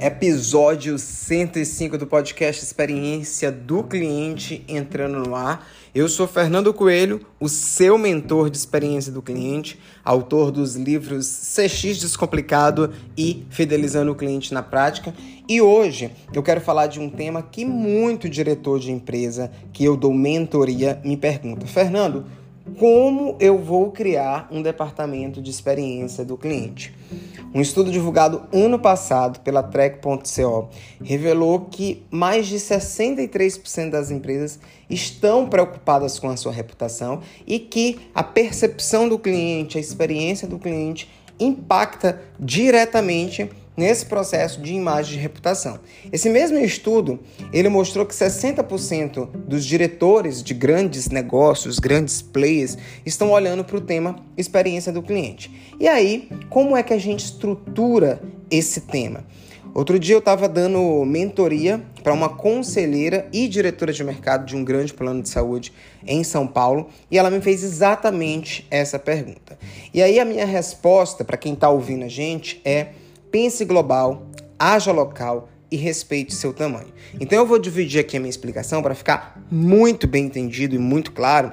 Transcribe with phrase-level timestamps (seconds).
[0.00, 5.68] episódio 105 do podcast Experiência do Cliente entrando no ar.
[5.92, 11.98] Eu sou Fernando Coelho, o seu mentor de experiência do cliente, autor dos livros CX
[11.98, 15.12] Descomplicado e Fidelizando o Cliente na Prática.
[15.48, 19.96] E hoje eu quero falar de um tema que muito diretor de empresa que eu
[19.96, 22.24] dou mentoria me pergunta: Fernando,
[22.76, 26.94] como eu vou criar um departamento de experiência do cliente.
[27.54, 30.68] Um estudo divulgado ano passado pela Trek.co
[31.02, 37.98] revelou que mais de 63% das empresas estão preocupadas com a sua reputação e que
[38.14, 41.08] a percepção do cliente, a experiência do cliente
[41.40, 45.78] impacta diretamente nesse processo de imagem de reputação.
[46.12, 47.20] Esse mesmo estudo,
[47.52, 53.80] ele mostrou que 60% dos diretores de grandes negócios, grandes players, estão olhando para o
[53.80, 55.48] tema experiência do cliente.
[55.78, 58.20] E aí, como é que a gente estrutura
[58.50, 59.24] esse tema?
[59.72, 64.64] Outro dia eu estava dando mentoria para uma conselheira e diretora de mercado de um
[64.64, 65.72] grande plano de saúde
[66.04, 69.56] em São Paulo e ela me fez exatamente essa pergunta.
[69.94, 72.88] E aí a minha resposta para quem está ouvindo a gente é
[73.30, 74.26] pense global,
[74.58, 76.92] haja local e respeite seu tamanho.
[77.20, 81.12] Então eu vou dividir aqui a minha explicação para ficar muito bem entendido e muito
[81.12, 81.52] claro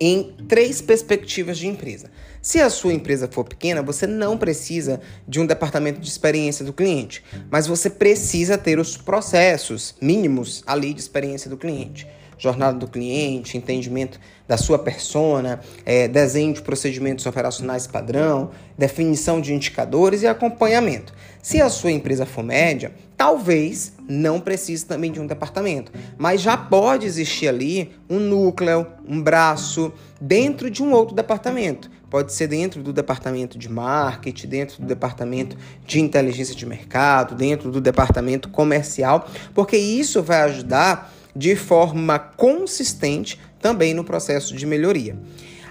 [0.00, 2.10] em três perspectivas de empresa.
[2.40, 6.72] Se a sua empresa for pequena, você não precisa de um departamento de experiência do
[6.72, 12.06] cliente, mas você precisa ter os processos mínimos ali de experiência do cliente
[12.38, 19.52] jornada do cliente, entendimento da sua persona, é, desenho de procedimentos operacionais padrão, definição de
[19.52, 21.12] indicadores e acompanhamento.
[21.42, 26.56] Se a sua empresa for média, talvez não precise também de um departamento, mas já
[26.56, 31.90] pode existir ali um núcleo, um braço dentro de um outro departamento.
[32.08, 37.70] Pode ser dentro do departamento de marketing, dentro do departamento de inteligência de mercado, dentro
[37.70, 45.16] do departamento comercial, porque isso vai ajudar de forma consistente também no processo de melhoria.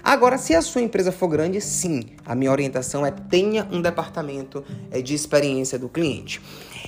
[0.02, 4.64] Agora, se a sua empresa for grande, sim, a minha orientação é tenha um departamento
[4.90, 6.40] é, de experiência do cliente.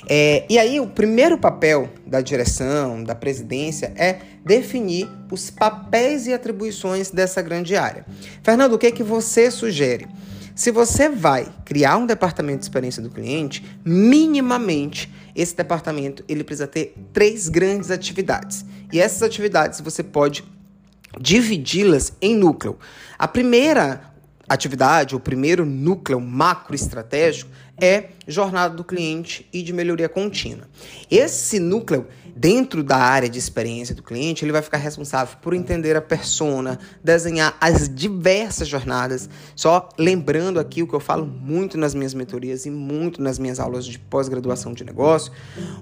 [0.08, 6.32] É, e aí, o primeiro papel da direção, da presidência, é definir os papéis e
[6.32, 8.06] atribuições dessa grande área.
[8.42, 10.08] Fernando, o que, é que você sugere?
[10.60, 16.66] Se você vai criar um departamento de experiência do cliente, minimamente esse departamento ele precisa
[16.66, 18.62] ter três grandes atividades.
[18.92, 20.44] E essas atividades você pode
[21.18, 22.78] dividi-las em núcleo.
[23.18, 24.12] A primeira
[24.46, 27.50] atividade, o primeiro núcleo macro estratégico
[27.80, 30.68] é jornada do cliente e de melhoria contínua.
[31.10, 32.06] Esse núcleo,
[32.40, 36.78] dentro da área de experiência do cliente, ele vai ficar responsável por entender a persona,
[37.04, 39.28] desenhar as diversas jornadas.
[39.54, 43.60] Só lembrando aqui o que eu falo muito nas minhas mentorias e muito nas minhas
[43.60, 45.30] aulas de pós-graduação de negócio,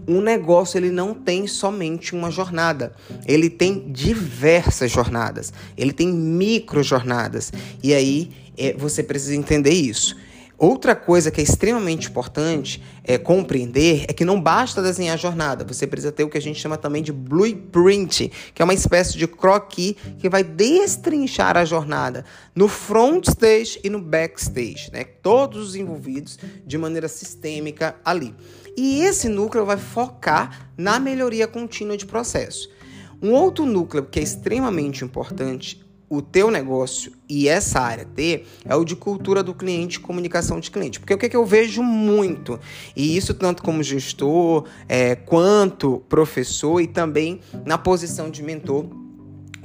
[0.07, 2.93] um negócio ele não tem somente uma jornada,
[3.25, 7.53] ele tem diversas jornadas, ele tem micro jornadas.
[7.81, 10.17] E aí é, você precisa entender isso.
[10.59, 15.65] Outra coisa que é extremamente importante é compreender é que não basta desenhar a jornada,
[15.65, 19.17] você precisa ter o que a gente chama também de blueprint, que é uma espécie
[19.17, 22.25] de croquis que vai destrinchar a jornada
[22.57, 25.05] no front stage e no backstage, né?
[25.05, 26.37] Todos os envolvidos
[26.67, 28.35] de maneira sistêmica ali.
[28.77, 32.69] E esse núcleo vai focar na melhoria contínua de processo.
[33.23, 38.75] Um outro núcleo que é extremamente importante o teu negócio e essa área ter é
[38.75, 40.99] o de cultura do cliente comunicação de cliente.
[40.99, 42.59] Porque o que, é que eu vejo muito,
[42.97, 48.87] e isso tanto como gestor, é, quanto professor e também na posição de mentor,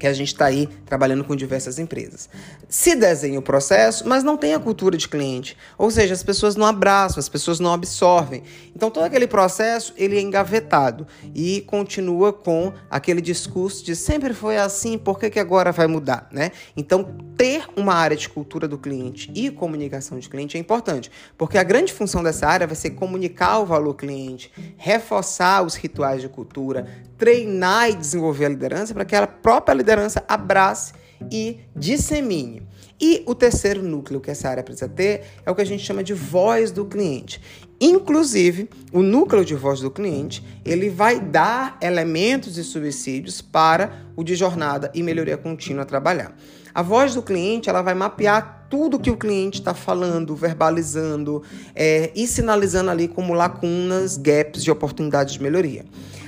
[0.04, 2.28] que a gente está aí trabalhando com diversas empresas.
[2.68, 5.56] Se desenha o processo, mas não tem a cultura de cliente.
[5.78, 8.44] Ou seja, as pessoas não abraçam, as pessoas não absorvem.
[8.76, 14.58] Então todo aquele processo ele é engavetado e continua com aquele discurso de sempre foi
[14.58, 16.28] assim, por que, que agora vai mudar?
[16.34, 16.52] Né?
[16.76, 21.58] Então ter uma área de cultura do cliente e comunicação de cliente é importante, porque
[21.58, 26.28] a grande função dessa área vai ser comunicar o valor cliente, reforçar os rituais de
[26.28, 29.93] cultura, treinar e desenvolver a liderança para que a própria liderança
[30.28, 30.94] abrace
[31.32, 32.64] e dissemine.
[33.00, 36.04] E o terceiro núcleo que essa área precisa ter é o que a gente chama
[36.04, 37.42] de voz do cliente.
[37.82, 44.24] Inclusive, o núcleo de voz do cliente, ele vai dar elementos e subsídios para o
[44.24, 46.34] de jornada e melhoria contínua trabalhar.
[46.74, 51.44] A voz do cliente, ela vai mapear tudo que o cliente está falando, verbalizando
[51.76, 55.86] é, e sinalizando ali como lacunas, gaps de oportunidades de melhoria.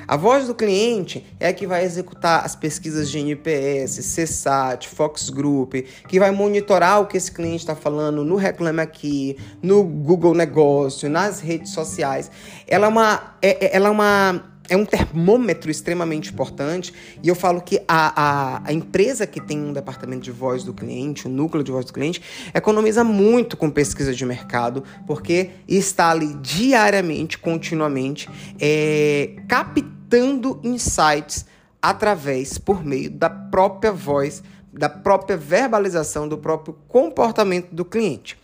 [0.07, 5.30] A voz do cliente é a que vai executar as pesquisas de NPS, CSAT, Fox
[5.30, 5.75] Group,
[6.07, 11.10] que vai monitorar o que esse cliente está falando no Reclame Aqui, no Google Negócio,
[11.10, 12.30] nas redes sociais.
[12.68, 17.35] Ela é uma, é, é ela é uma é um termômetro extremamente importante e eu
[17.35, 21.29] falo que a, a, a, empresa que tem um departamento de voz do cliente, o
[21.29, 22.21] um núcleo de voz do cliente,
[22.53, 28.29] economiza muito com pesquisa de mercado, porque está ali diariamente, continuamente,
[28.59, 31.45] é, captando insights
[31.81, 34.41] através, por meio da própria voz,
[34.73, 38.38] da própria verbalização, do próprio comportamento do cliente.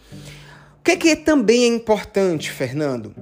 [0.79, 3.13] O que, que também é importante, Fernando?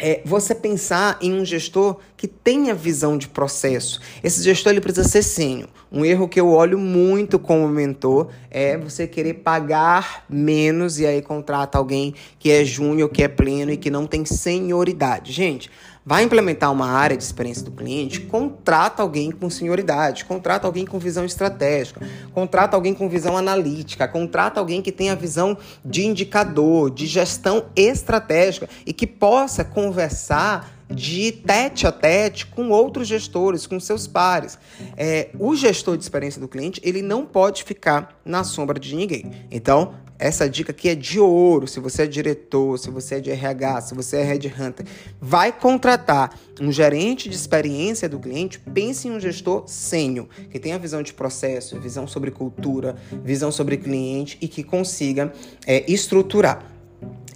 [0.00, 4.00] É você pensar em um gestor que tenha visão de processo.
[4.22, 5.68] Esse gestor ele precisa ser sênior.
[5.90, 11.22] Um erro que eu olho muito como mentor é você querer pagar menos e aí
[11.22, 15.32] contrata alguém que é júnior, que é pleno e que não tem senioridade.
[15.32, 15.70] Gente,
[16.08, 20.98] vai implementar uma área de experiência do cliente, contrata alguém com senioridade, contrata alguém com
[20.98, 22.00] visão estratégica,
[22.32, 28.70] contrata alguém com visão analítica, contrata alguém que tenha visão de indicador, de gestão estratégica
[28.86, 34.58] e que possa conversar de tete a tete com outros gestores, com seus pares.
[34.96, 39.30] É, o gestor de experiência do cliente, ele não pode ficar na sombra de ninguém.
[39.50, 41.66] Então, essa dica aqui é de ouro.
[41.68, 44.84] Se você é diretor, se você é de RH, se você é headhunter,
[45.20, 50.78] vai contratar um gerente de experiência do cliente, pense em um gestor sênior, que tenha
[50.78, 55.32] visão de processo, visão sobre cultura, visão sobre cliente e que consiga
[55.66, 56.77] é, estruturar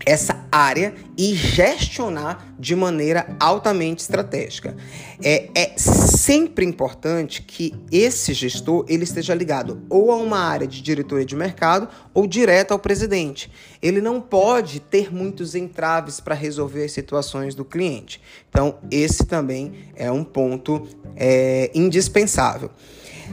[0.04, 4.76] essa área e gestionar de maneira altamente estratégica.
[5.22, 10.82] É, é, sempre importante que esse gestor ele esteja ligado ou a uma área de
[10.82, 13.50] diretoria de mercado ou direto ao presidente.
[13.80, 18.20] Ele não pode ter muitos entraves para resolver as situações do cliente.
[18.48, 22.70] Então, esse também é um ponto é, indispensável.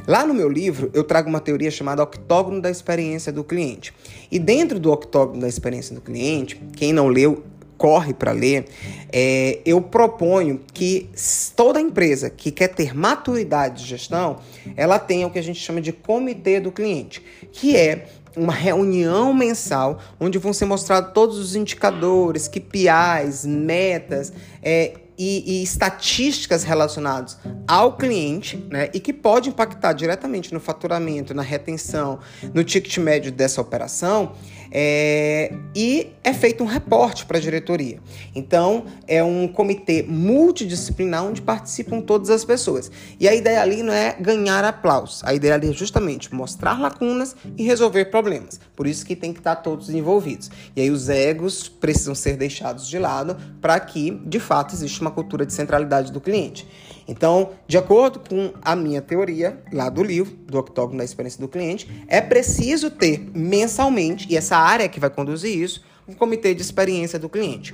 [0.08, 3.94] Lá no meu livro, eu trago uma teoria chamada octógono da experiência do cliente.
[4.32, 7.44] E dentro do octógono da experiência do cliente, quem não leu,
[7.78, 8.66] corre para ler,
[9.12, 11.10] é, eu proponho que
[11.56, 14.40] toda empresa que quer ter maturidade de gestão,
[14.76, 17.24] ela tenha o que a gente chama de comitê do cliente,
[17.54, 24.94] que é uma reunião mensal onde vão ser mostrados todos os indicadores, KPIs, metas, é,
[25.20, 27.38] e, e, estatísticas relacionadas
[27.68, 32.20] ao cliente, né, e que pode impactar diretamente no faturamento, na retenção,
[32.54, 34.32] no ticket médio dessa operação,
[34.72, 38.00] é, e é feito um reporte para a diretoria.
[38.36, 42.92] Então, é um comitê multidisciplinar onde participam todas as pessoas.
[43.20, 47.36] E a ideia ali não é ganhar aplausos, a ideia ali é justamente mostrar lacunas
[47.58, 48.60] e resolver problemas.
[48.76, 50.50] Por isso que tem que estar todos envolvidos.
[50.76, 55.12] E aí os egos precisam ser deixados de lado para que, de fato, exista uma
[55.12, 56.68] cultura de centralidade do cliente.
[57.10, 61.48] Então, de acordo com a minha teoria, lá do livro, do octógono da experiência do
[61.48, 66.62] cliente, é preciso ter mensalmente, e essa área que vai conduzir isso, um comitê de
[66.62, 67.74] experiência do cliente.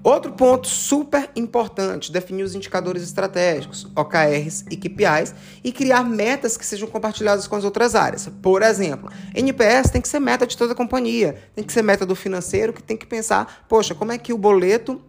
[0.00, 5.34] Outro ponto super importante, definir os indicadores estratégicos, OKRs e KPIs,
[5.64, 8.30] e criar metas que sejam compartilhadas com as outras áreas.
[8.40, 12.06] Por exemplo, NPS tem que ser meta de toda a companhia, tem que ser meta
[12.06, 15.02] do financeiro, que tem que pensar, poxa, como é que o boleto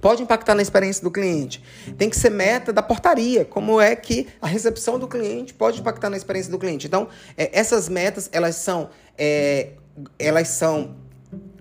[0.00, 1.62] pode impactar na experiência do cliente.
[1.96, 6.10] Tem que ser meta da portaria, como é que a recepção do cliente pode impactar
[6.10, 6.86] na experiência do cliente.
[6.86, 9.70] Então, é, essas metas, elas são, é,
[10.18, 10.96] elas são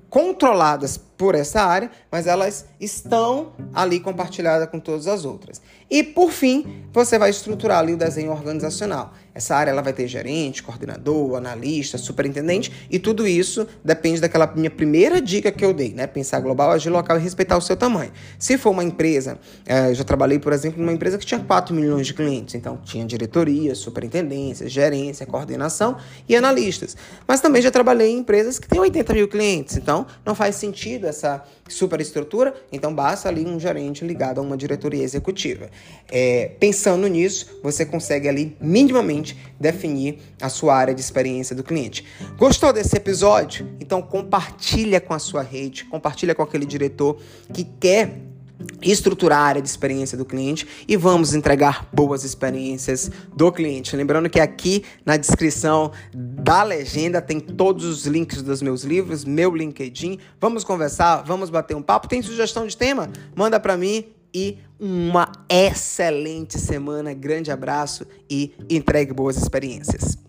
[0.09, 5.61] controladas por essa área, mas elas estão ali compartilhadas com todas as outras.
[5.91, 9.13] E por fim, você vai estruturar ali o desenho organizacional.
[9.33, 14.69] Essa área ela vai ter gerente, coordenador, analista, superintendente e tudo isso depende daquela minha
[14.69, 16.07] primeira dica que eu dei, né?
[16.07, 18.11] Pensar global, agir local e respeitar o seu tamanho.
[18.37, 22.07] Se for uma empresa, é, já trabalhei, por exemplo, numa empresa que tinha 4 milhões
[22.07, 25.97] de clientes, então tinha diretoria, superintendência, gerência, coordenação
[26.27, 26.95] e analistas.
[27.27, 31.08] Mas também já trabalhei em empresas que têm 80 mil clientes, então não faz sentido
[31.09, 35.69] essa superestrutura, então basta ali um gerente ligado a uma diretoria executiva.
[36.11, 42.05] É, pensando nisso, você consegue ali minimamente definir a sua área de experiência do cliente.
[42.37, 43.69] Gostou desse episódio?
[43.79, 47.17] Então compartilha com a sua rede, compartilha com aquele diretor
[47.53, 48.28] que quer
[48.81, 53.95] estruturar a área de experiência do cliente e vamos entregar boas experiências do cliente.
[53.95, 59.55] Lembrando que aqui na descrição da legenda tem todos os links dos meus livros, meu
[59.55, 60.19] LinkedIn.
[60.39, 62.07] Vamos conversar, vamos bater um papo.
[62.07, 63.09] Tem sugestão de tema?
[63.35, 67.13] Manda para mim e uma excelente semana.
[67.13, 70.28] Grande abraço e entregue boas experiências.